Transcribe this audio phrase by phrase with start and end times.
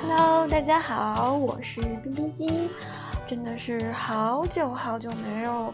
[0.00, 2.68] Hello，大家好，我是冰冰鸡，
[3.26, 5.72] 真的是好久好久没有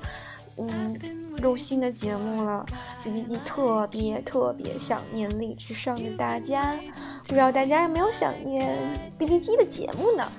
[0.57, 0.99] 嗯
[1.41, 2.64] 录新的节目了，
[3.02, 6.75] 冰冰鸡特别特别想念荔枝上的大家，
[7.23, 8.77] 不知道大家有没有想念
[9.19, 10.32] 冰冰鸡的节目呢？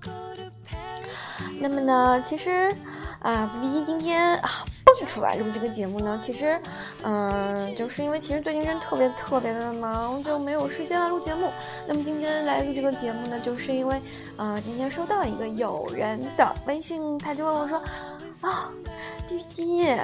[1.60, 2.74] 那么呢，其实
[3.20, 4.50] 啊，B B 机今天啊
[5.00, 6.60] 蹦出来录这个节目呢，其实，
[7.02, 11.50] 嗯，就是因为其实最近真特别特别的忙，就没有时间来录节目。
[11.86, 14.00] 那么今天来录这个节目呢，就是因为，
[14.36, 17.78] 呃，今天收到一个友人的微信，他就问我说，
[18.42, 18.70] 啊
[19.28, 19.96] ，B B 机，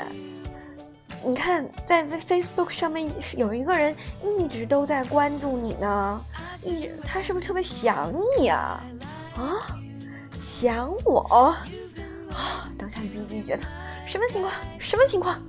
[1.24, 6.20] 你看在 Facebook 上面有一个人一直都在关注你呢，
[6.64, 8.82] 一直他是不是特别想你啊？
[9.36, 9.76] 啊？
[10.40, 11.64] 想我啊！
[12.78, 13.62] 当下 B B 觉得
[14.10, 14.52] 什么情况？
[14.80, 15.40] 什么情况？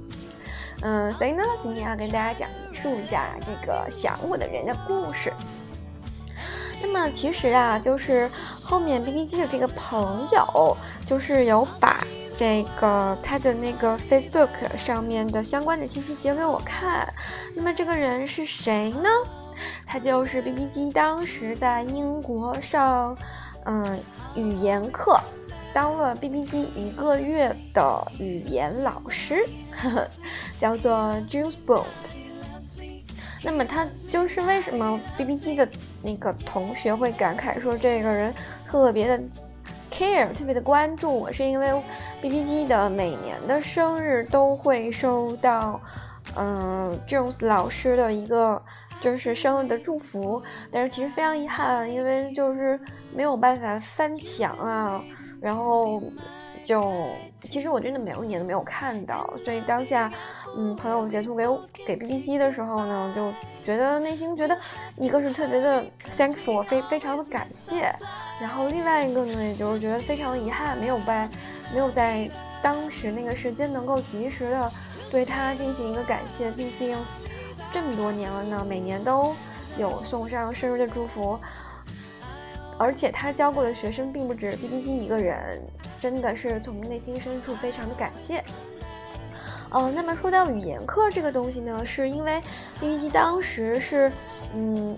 [0.83, 5.33] 嗯，所以呢，今天要跟大家讲述一下这个想我的人的故事。
[6.79, 8.29] 那么其实啊，就是
[8.63, 12.05] 后面 B B 机的这个朋友，就是有把
[12.37, 17.07] 这个他的那个 Facebook 上面的相关的信息截给我看。
[17.55, 19.09] 那么这个人是谁呢？
[19.87, 23.17] 他就是 B B 机当时在英国上。
[23.65, 23.99] 嗯，
[24.35, 25.19] 语言课
[25.73, 30.07] 当了 B B 机一个月的语言老师，呵呵，
[30.59, 31.85] 叫做 Jules Bond。
[33.43, 35.67] 那么他就是为什么 B B 机的
[36.01, 38.33] 那个同学会感慨说这个人
[38.67, 39.23] 特别的
[39.91, 41.71] care，特别的关注我，是因为
[42.21, 45.81] B B 机的每年的生日都会收到
[46.35, 48.61] 嗯 Jules 老师的一个。
[49.01, 52.79] 就是生日的祝福，但是其实非常遗憾，因为就是
[53.13, 55.03] 没有办法翻墙啊，
[55.41, 56.01] 然后
[56.63, 57.09] 就
[57.41, 60.11] 其实我真的每一年都没有看到，所以当下，
[60.55, 63.33] 嗯，朋友截图给我给 B B 机的时候呢，就
[63.65, 64.55] 觉得内心觉得
[64.97, 65.83] 一个是特别的
[66.15, 67.91] thankful，非非常的感谢，
[68.39, 71.27] 然后另外一个呢，也就是觉得非常的遗憾，没有在
[71.73, 72.29] 没有在
[72.61, 74.71] 当时那个时间能够及时的
[75.09, 76.95] 对他进行一个感谢，毕竟。
[77.73, 79.35] 这么多年了呢，每年都
[79.77, 81.39] 有送上生日的祝福，
[82.77, 85.61] 而且他教过的学生并不止 B B 机一个人，
[86.01, 88.43] 真的是从内心深处非常的感谢。
[89.71, 92.41] 嗯，那么说到语言课这个东西呢，是因为
[92.79, 94.11] B B 机当时是，
[94.55, 94.97] 嗯。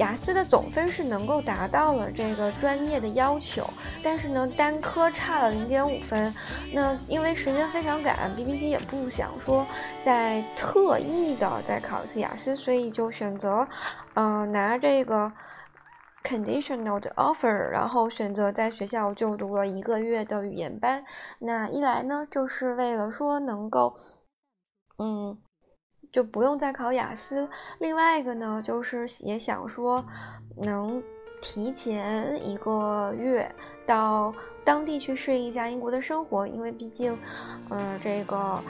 [0.00, 3.68] 雅思的总分是能够达到了这个专业的要求，
[4.02, 6.34] 但是呢，单科差了零点五分。
[6.72, 9.66] 那因为时间非常赶，B B 机也不想说
[10.02, 13.68] 再特意的再考一次雅思，所以就选择，
[14.14, 15.30] 嗯，拿这个
[16.24, 21.04] conditional 的 offer，然后选择在学校就读了一个月的语言班。
[21.40, 23.94] 那一来呢，就是为了说能够，
[24.98, 25.36] 嗯。
[26.12, 27.48] 就不用再考雅思。
[27.78, 30.04] 另外一个呢，就是也想说，
[30.56, 31.02] 能
[31.40, 33.50] 提前一个月
[33.86, 34.34] 到
[34.64, 37.16] 当地去适应一下英国的生活，因为毕竟，
[37.70, 38.62] 嗯，这个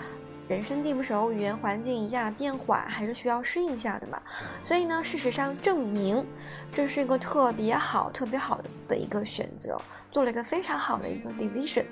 [0.49, 4.21] 人生地不熟，语言环境一下变化，还是需要适应一下的嘛。
[4.63, 6.25] 所以呢，事实上证明
[6.73, 9.81] 这是一个特别好、特别好的一个选择，
[10.11, 11.85] 做了一个非常好的一个 decision。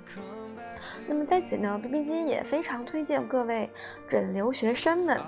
[1.06, 3.71] 那么在此呢，B B 机也非常推荐各位
[4.09, 5.19] 准留学生们，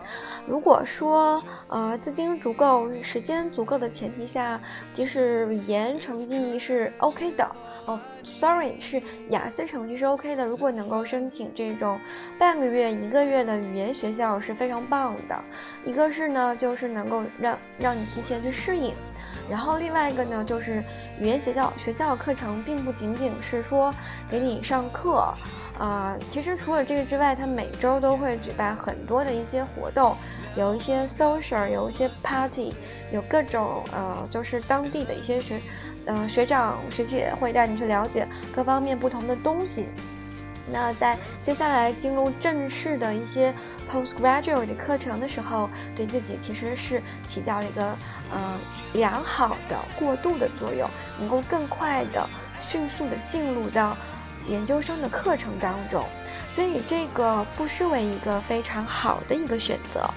[0.47, 4.60] 如果说呃资金足够、时间足够的前提下，
[4.93, 7.44] 即使语言成绩是 O K 的
[7.87, 11.98] 哦，Sorry 是雅思成绩是 O K 的，如果能够申请这种
[12.38, 15.42] 半个月、一个月的语言学校是非常棒的。
[15.84, 18.92] 一个是呢，就是能够让让你提前去适应，
[19.50, 20.83] 然后另外一个呢，就是
[21.21, 23.93] 语言学校学校课程并不仅仅是说
[24.31, 25.34] 给你上课。
[25.78, 30.15] 啊，其实除了这个之外，它每周都会举办很多的一些活动，
[30.55, 32.75] 有一些 social，有一些 party，
[33.10, 35.59] 有各种呃，就是当地的一些学，
[36.05, 39.87] 嗯，学长学姐会带你去了解各方面不同的东西。
[40.71, 43.54] 那在接下来进入正式的一些
[43.91, 47.97] postgraduate 课程的时候，对自己其实是起到了一个
[48.34, 48.59] 嗯
[48.95, 52.28] 良好的过渡的作用，能够更快的、
[52.68, 53.97] 迅速的进入到。
[54.48, 56.03] 研究生的课程当中，
[56.51, 60.09] 所以这个不失为一个非常好的一个选择。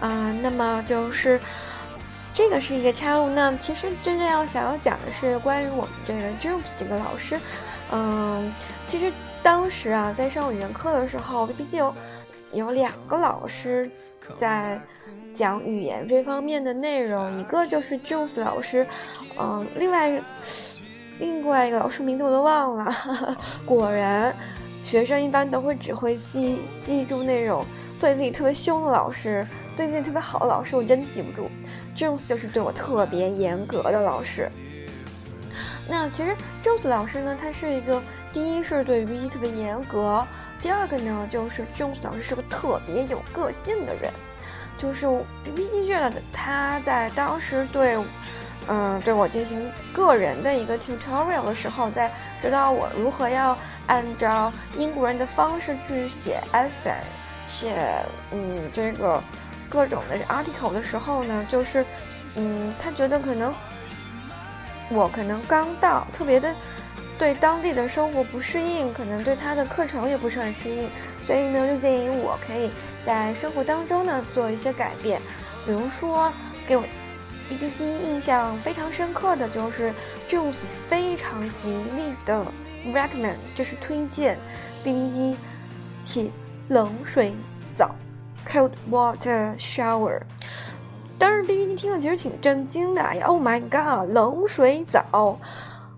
[0.00, 1.40] 嗯，那么就是
[2.34, 3.30] 这个是一个插入。
[3.30, 7.40] 那其实真正要想要讲的是关于我们这个 Jules 这个老师。
[7.92, 8.52] 嗯，
[8.86, 9.10] 其实
[9.42, 11.94] 当时啊，在上语言课的时候，毕竟有
[12.52, 13.90] 有两个老师
[14.36, 14.78] 在
[15.34, 18.86] 讲语言这方面的内容，一个就是 Jules 老师，
[19.38, 20.20] 嗯，另外。
[21.20, 22.92] 另外一个老师名字我都忘了，
[23.64, 24.34] 果然，
[24.82, 27.64] 学生一般都会只会记记住那种
[28.00, 31.50] 对自己特别凶的老师，对自己特别好的老师，我真记不住。
[31.96, 34.48] Jones 就是对我特别严格的老师。
[35.88, 40.26] 那其实 Jones 老师呢，他是一个第一是对 V 特别严格，
[40.62, 44.10] 第二个呢就是 Jones 老师是个特别有个性的人。
[44.76, 45.06] 就是
[45.44, 47.96] B B 机觉得他在当时对，
[48.66, 52.12] 嗯，对我进行个人的一个 tutorial 的时候，在
[52.42, 53.56] 指导我如何要
[53.86, 56.96] 按照英国人的方式去写 essay，
[57.48, 57.72] 写
[58.32, 59.22] 嗯这个
[59.68, 61.84] 各种的 article 的时候呢，就是，
[62.36, 63.52] 嗯，他觉得可能
[64.90, 66.54] 我可能刚到，特别的
[67.18, 70.88] 对当地的生活不适应，可能对他的课程也不是很适应，
[71.26, 72.70] 所以呢，就建议我可以。
[73.06, 75.20] 在生活当中呢，做一些改变，
[75.66, 76.32] 比如说
[76.66, 76.82] 给我
[77.50, 79.92] B B 机印象非常深刻的就是
[80.26, 82.46] Jones 非常极力的
[82.94, 84.38] recommend，就是推荐
[84.82, 85.36] B B 机
[86.02, 86.32] 洗
[86.68, 87.34] 冷水
[87.76, 87.94] 澡
[88.46, 90.22] （cold water shower）。
[91.18, 95.38] 当时 B B 听了其实挺震惊的呀，Oh my god，冷水澡！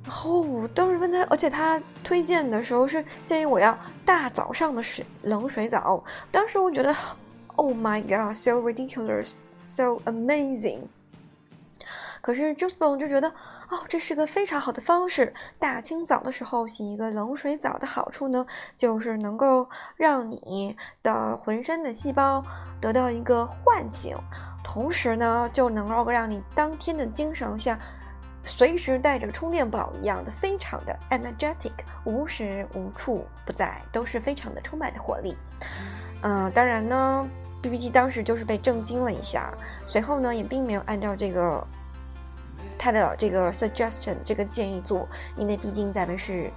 [0.04, 6.04] 然后我当时问他，而且他推荐的时候是建议我要大早上的水冷水澡。
[6.31, 6.94] 当时我觉得
[7.56, 10.81] ，Oh my god，so ridiculous，so amazing。
[12.20, 13.32] 可是 j o s e p h 就觉得，
[13.68, 15.32] 哦，这是个非常好的方式。
[15.58, 18.46] 大清早的时候洗一个冷水澡的好处呢，
[18.76, 22.44] 就是能够让你的浑身的细胞
[22.80, 24.16] 得到一个唤醒，
[24.62, 27.78] 同时呢，就能够让你当天的精神像。
[28.48, 31.72] 随时带着充电宝一样的，非常的 energetic，
[32.04, 35.36] 无时无处不在，都是非常的充满的活力。
[36.22, 37.28] 嗯，当然呢
[37.60, 39.52] ，B B G 当时就是被震惊了一下，
[39.84, 41.66] 随后呢也并没有按照这个
[42.78, 46.50] 他的这个 suggestion 这个建议做，因为毕竟咱们是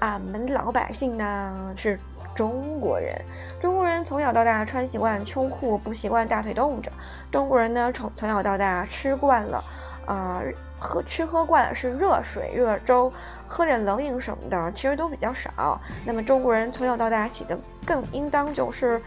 [0.00, 1.98] 俺们老百姓呢是
[2.34, 3.14] 中国人，
[3.60, 6.90] 中国人从小到大穿习惯秋裤，不习惯大腿冻着。
[7.30, 9.64] 中国人呢从从小到大吃惯了，
[10.06, 10.42] 啊。
[10.84, 13.12] 喝吃喝惯了是热水、热粥，
[13.46, 15.80] 喝点冷饮什么的，其实都比较少。
[16.04, 17.56] 那么中国人从小到大洗的
[17.86, 19.00] 更应当就是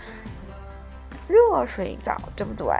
[1.27, 2.74] 热水澡，对不对？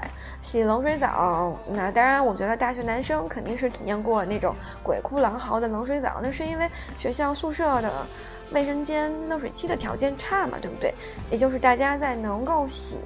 [0.46, 6.70] 洗冷水澡，那当然，我觉得大学男生肯定是体验过那种鬼哭狼嚎的冷水澡，那是因为
[7.00, 7.92] 学校宿舍的
[8.52, 10.94] 卫生间热水器的条件差嘛，对不对？
[11.32, 13.00] 也就是大家在能够洗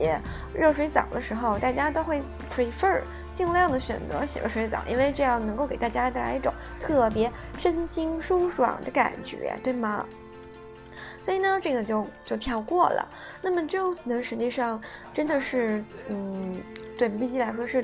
[0.53, 2.21] 热水澡的时候，大家都会
[2.53, 2.99] prefer。
[3.33, 10.05] 尽量的选择洗热水澡，因为这样能够给大家带来一种特别身心舒爽的感觉，对吗？
[11.21, 13.07] 所以呢，这个就就跳过了。
[13.41, 14.81] 那么 Jones 呢，实际上
[15.13, 16.61] 真的是，嗯，
[16.99, 17.83] 对 B B 机来说是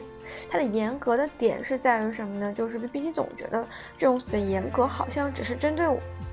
[0.52, 2.54] 它的严格的点是在于什么呢？
[2.54, 3.66] 就是 B B 机总觉得
[3.98, 5.88] 这种的严格好像只是针对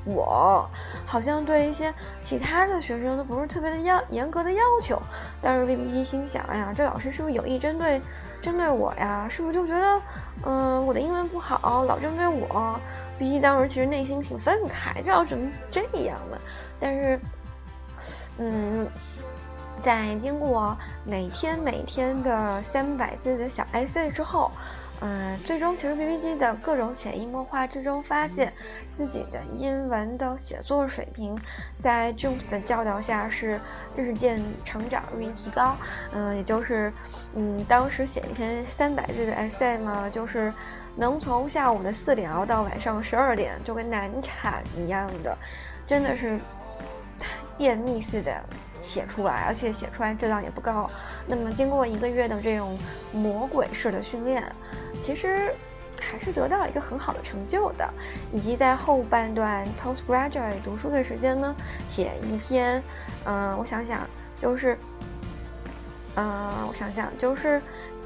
[0.04, 0.68] 我，
[1.06, 1.94] 好像对一些
[2.24, 5.00] 其他的学生都不是特别的要严格的要求。
[5.40, 8.02] 但是 B B 机心想，哎呀，这老师是不是有意针对？
[8.42, 10.02] 针对我呀，是不是就觉得，
[10.44, 12.80] 嗯，我的英文不好，老针对我？
[13.16, 16.36] 毕竟当时其实内心挺愤慨，这道怎么这样呢？
[16.80, 17.20] 但是，
[18.38, 18.88] 嗯，
[19.82, 24.50] 在经过每天每天的三百字的小 essay 之后。
[25.04, 28.52] 嗯，最终其实 B B 机的各种潜移默化之中，发现
[28.96, 31.36] 自己的英文的写作水平，
[31.82, 33.60] 在 Jones 的教导下是
[33.96, 35.74] 日渐成长，日益提高。
[36.12, 36.92] 嗯，也就是，
[37.34, 40.54] 嗯，当时写一篇三百字的 essay 嘛，就是
[40.94, 45.36] 能从下午的四点熬到晚上十二点，就跟难产一样的，
[45.84, 46.38] 真的是
[47.58, 48.40] 便秘似的
[48.82, 50.90] 写出来，而且写出来质量也不高。
[51.26, 52.76] 那么经过一个月的这种
[53.12, 54.44] 魔鬼式的训练。
[55.02, 55.52] 其实
[56.00, 57.92] 还是得到了一个很好的成就的，
[58.30, 61.52] 以及在后半段 postgraduate 读书的时间呢，
[61.88, 62.80] 写一篇，
[63.24, 63.98] 嗯，我想想，
[64.40, 64.78] 就是，
[66.14, 67.60] 嗯，我想想，就是，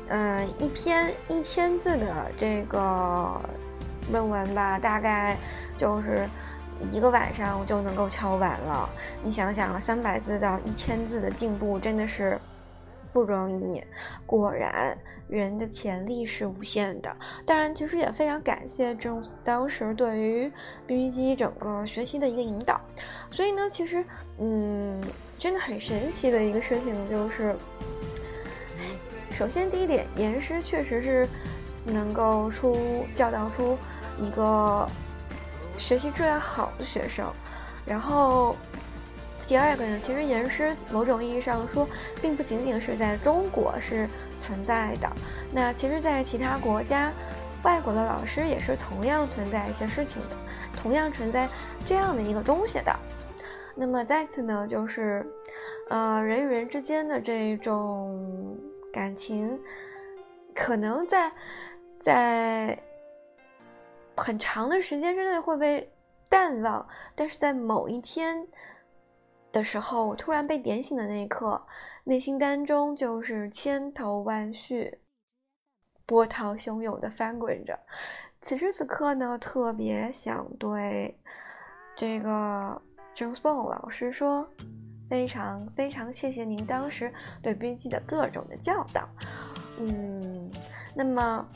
[0.09, 3.39] 嗯，一篇一千字的这个
[4.11, 5.37] 论文吧，大概
[5.77, 6.27] 就是
[6.91, 8.89] 一个晚上我就能够敲完了。
[9.23, 12.39] 你想想，三百字到一千字的进步，真的是。
[13.13, 13.83] 不容易，
[14.27, 14.95] 果然
[15.27, 17.17] 人的潜力是无限的。
[17.47, 20.53] 当然，其实也非常感谢 Jones 当时对于
[20.87, 22.79] B B 机整个学习的一个引导。
[23.31, 24.05] 所以呢，其实，
[24.39, 25.01] 嗯，
[25.39, 27.57] 真的很神奇的一个事情就是，
[29.33, 31.27] 首先第一点，严师确实是
[31.87, 32.77] 能够出
[33.15, 33.79] 教导出
[34.19, 34.87] 一个
[35.79, 37.27] 学习质量好的学生，
[37.87, 38.57] 然后。
[39.49, 41.89] 第二个呢，其实严师某种意义上说，
[42.21, 44.09] 并不仅仅是在中国是
[44.41, 45.09] 存在的。
[45.53, 47.13] 那其实，在其他国家，
[47.63, 50.35] 外国的老师也是同样存在一些事情的，
[50.77, 51.49] 同样存在
[51.87, 52.93] 这样的一个东西的。
[53.77, 55.25] 那么再次呢，就是，
[55.91, 58.59] 呃，人与人之间的这种
[58.93, 59.57] 感情，
[60.53, 61.31] 可能在
[62.03, 62.77] 在
[64.17, 65.93] 很长的时间之内会被
[66.29, 68.47] 淡忘，但是在某一天
[69.53, 71.65] 的时候，突然被点醒的那一刻，
[72.05, 74.99] 内心当中就是千头万绪、
[76.05, 77.79] 波涛汹涌的翻滚着。
[78.43, 81.19] 此时此刻呢，特别想对
[81.97, 82.81] 这个
[83.15, 84.47] James Bond 老师说，
[85.09, 89.09] 非常非常谢谢您当时对 B G 的各种的教导。
[89.79, 90.51] 嗯，
[90.95, 91.47] 那么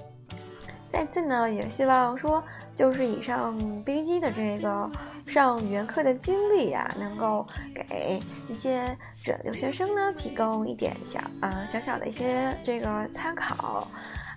[0.92, 2.42] 再次呢，也希望说，
[2.74, 4.90] 就是以上 B G 的这个
[5.26, 8.18] 上语言课的经历呀，能够给
[8.48, 13.86] 一些这留学生呢提供一点小啊小小的一些这个参考。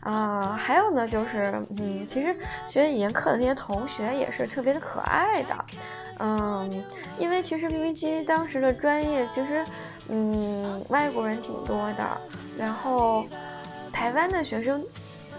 [0.02, 2.36] 啊，还有呢，就是，嗯，其实
[2.68, 5.66] 学语言课的那些同学也是特别的可爱的，
[6.20, 6.84] 嗯，
[7.18, 9.64] 因为其实 B B G 当时的专业其实，
[10.10, 12.06] 嗯，外国人挺多的，
[12.60, 13.26] 然后
[13.94, 14.78] 台湾的学生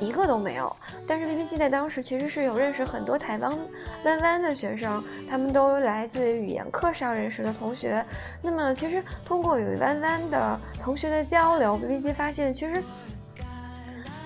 [0.00, 0.74] 一个都没有，
[1.06, 3.58] 但是 B B G 在当时其实是有认识很多台湾
[4.04, 8.04] 湾湾的学生，他们都来自于语言课上认识的同学，
[8.42, 12.82] 那么其实通过与湾湾的同学的交流，B B G 发现其实。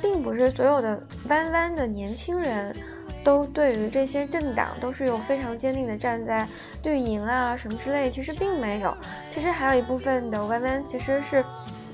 [0.00, 2.72] 并不是所有的弯弯的年轻人，
[3.24, 6.46] 都对于这些政党都是有非常坚定的站在
[6.84, 8.96] 绿营啊什么之类，其实并没有。
[9.34, 11.44] 其实还有一部分的弯弯其实是，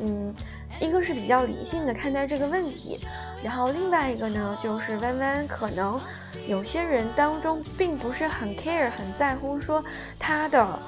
[0.01, 0.35] 嗯，
[0.81, 2.99] 一个是比较理性的看待这个问题，
[3.45, 6.01] 然后另外一个呢，就是弯弯可能
[6.49, 9.85] 有些人当中并不是很 care 很在乎说
[10.19, 10.79] 他的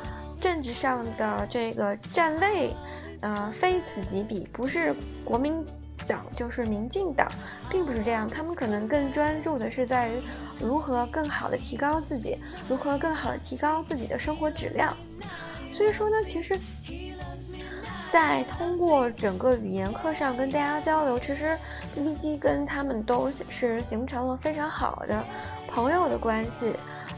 [0.41, 2.75] 政治上的这个站位，
[3.21, 4.95] 呃，非此即彼，不是
[5.25, 5.65] 国民。
[6.09, 7.27] 党就是民进党，
[7.69, 8.31] 并不是这样。
[8.31, 10.23] 他们可能更专注的是在于
[10.61, 14.97] 如何更好的提高自己，如何更好的提高自己的生活质量。
[15.75, 16.57] 所以说呢，其实，
[18.13, 21.59] 在通过整个语言课上跟大家交流，其实
[21.97, 25.25] B B G 跟他们都是形成了非常好的
[25.67, 26.75] 朋友的关系。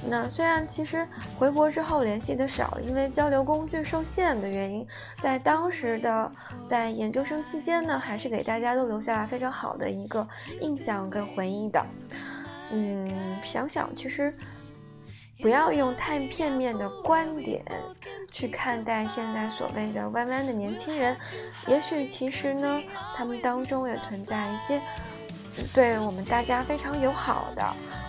[0.09, 1.05] 那虽然其实
[1.37, 4.87] 回国之后联系的少，因为交流工具受限的原因，
[5.21, 6.31] 在当时的
[6.69, 10.25] 在研究生期间呢，还是给大家都留下了非常好的一个
[10.61, 11.85] 印象跟回忆的。
[12.71, 13.11] 嗯，
[13.43, 14.33] 想想其实
[15.43, 17.65] 不要用太片面的观点
[18.31, 21.17] 去看待现在所谓的弯弯的年轻人，
[21.67, 22.81] 也许其实呢，
[23.17, 24.81] 他们当中也存在一些
[25.75, 27.65] 对我们大家非常友好的。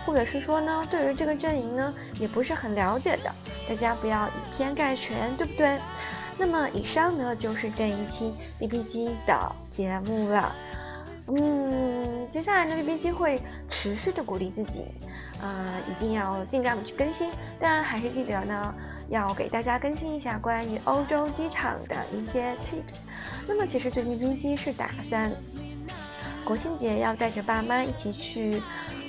[0.06, 3.32] 或者是说呢，对于这个阵营呢，也不是很了解的，
[3.68, 5.78] 大家不要以偏概全，对不对？
[6.36, 10.56] 那么以上呢，就是这一期 B B G 的节目了。
[11.28, 14.86] 嗯，接下来呢，B B G 会持续的鼓励自己，
[15.42, 17.30] 呃，一定要尽量的去更新。
[17.60, 18.74] 当然，还是记得呢，
[19.10, 23.00] 要给大家更新一下关于欧洲机场的一些 tips。
[23.48, 25.32] 那么，其实最近冰机是打算
[26.46, 28.62] 国庆节要带着爸妈一起去。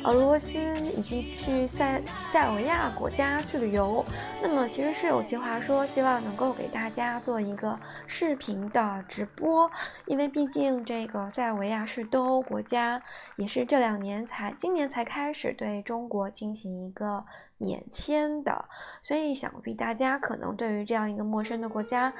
[0.02, 0.48] 俄罗斯
[0.96, 2.00] 以及去塞
[2.32, 4.04] 塞尔维亚国家去旅游，
[4.42, 9.70] 那么其实是有计划说，希望能够给大家做一个视频的直播，
[10.06, 13.02] 因为毕竟这个塞尔维亚是东欧国家，
[13.36, 17.24] 也是这两年才今年才开始对中国进行一个
[17.58, 18.64] 免签的，
[19.02, 22.12] 所以想必大家可能对于这样一个陌生的国家。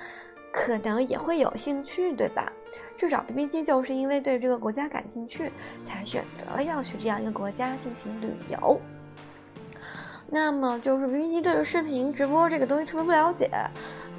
[0.52, 2.52] 可能也会有兴趣，对吧？
[2.96, 5.50] 至少 B B G 就是因为对这个国家感兴趣，
[5.86, 8.80] 才选择了要去这样一个国家进行旅游。
[10.28, 13.50] 那么就是 B B G 对于视频直播这个东西特别不了解，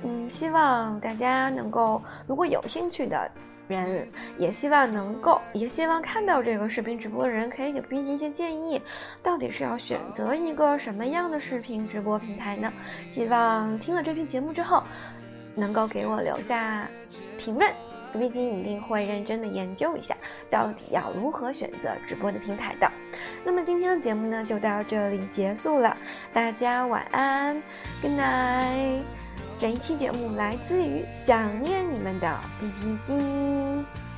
[0.03, 3.31] 嗯，希望大家能够，如果有兴趣的
[3.67, 8.81] 人，也希望能够，也希望看到这个视频直播的人，可以给 B B G 一些建议，
[9.21, 12.71] 到底是要选择一个什么样的视频直播平台呢？
[13.13, 14.83] 希望听了这期节目之后。
[15.53, 16.87] 能够给我留下
[17.37, 17.69] 评论
[18.13, 20.15] ，B B 机一定会认真的研究一下，
[20.49, 22.89] 到底要如何选择直播的平台的。
[23.43, 25.95] 那么今天的节目呢，就到这里结束了，
[26.33, 27.61] 大家晚安
[28.01, 29.03] ，Good night。
[29.59, 34.10] 这一期节目来自于想念你们的 B B 机。